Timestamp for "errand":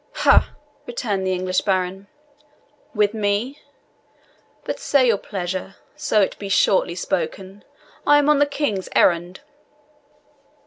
8.95-9.41